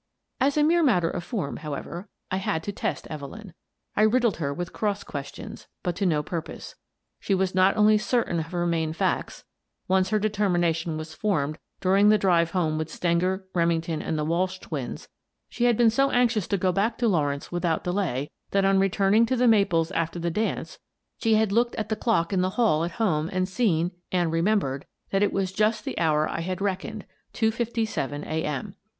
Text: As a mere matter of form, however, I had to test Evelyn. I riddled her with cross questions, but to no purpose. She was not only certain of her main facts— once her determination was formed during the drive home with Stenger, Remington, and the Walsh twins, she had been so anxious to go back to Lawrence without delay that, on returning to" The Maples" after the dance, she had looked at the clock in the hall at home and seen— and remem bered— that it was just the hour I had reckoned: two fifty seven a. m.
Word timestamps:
As 0.39 0.57
a 0.57 0.63
mere 0.63 0.81
matter 0.81 1.11
of 1.11 1.23
form, 1.23 1.57
however, 1.57 2.09
I 2.31 2.37
had 2.37 2.63
to 2.63 2.71
test 2.71 3.05
Evelyn. 3.11 3.53
I 3.95 4.01
riddled 4.01 4.37
her 4.37 4.51
with 4.51 4.73
cross 4.73 5.03
questions, 5.03 5.67
but 5.83 5.95
to 5.97 6.07
no 6.07 6.23
purpose. 6.23 6.73
She 7.19 7.35
was 7.35 7.53
not 7.53 7.77
only 7.77 7.99
certain 7.99 8.39
of 8.39 8.47
her 8.47 8.65
main 8.65 8.93
facts— 8.93 9.43
once 9.87 10.09
her 10.09 10.17
determination 10.17 10.97
was 10.97 11.13
formed 11.13 11.59
during 11.81 12.09
the 12.09 12.17
drive 12.17 12.49
home 12.49 12.79
with 12.79 12.89
Stenger, 12.89 13.45
Remington, 13.53 14.01
and 14.01 14.17
the 14.17 14.25
Walsh 14.25 14.57
twins, 14.57 15.07
she 15.49 15.65
had 15.65 15.77
been 15.77 15.91
so 15.91 16.09
anxious 16.09 16.47
to 16.47 16.57
go 16.57 16.71
back 16.71 16.97
to 16.97 17.07
Lawrence 17.07 17.51
without 17.51 17.83
delay 17.83 18.31
that, 18.49 18.65
on 18.65 18.79
returning 18.79 19.27
to" 19.27 19.35
The 19.37 19.47
Maples" 19.47 19.91
after 20.03 20.17
the 20.17 20.31
dance, 20.31 20.79
she 21.19 21.35
had 21.35 21.51
looked 21.51 21.75
at 21.75 21.89
the 21.89 21.95
clock 21.95 22.33
in 22.33 22.41
the 22.41 22.49
hall 22.57 22.83
at 22.83 22.93
home 22.93 23.29
and 23.31 23.47
seen— 23.47 23.91
and 24.11 24.31
remem 24.31 24.61
bered— 24.61 24.83
that 25.11 25.21
it 25.21 25.31
was 25.31 25.51
just 25.51 25.85
the 25.85 25.95
hour 25.99 26.27
I 26.27 26.39
had 26.39 26.59
reckoned: 26.59 27.05
two 27.33 27.51
fifty 27.51 27.85
seven 27.85 28.23
a. 28.23 28.43
m. 28.45 28.73